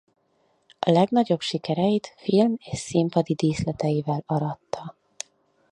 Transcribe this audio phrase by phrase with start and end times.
[0.87, 4.95] Legnagyobb sikereit film és színpadi díszleteivel aratta.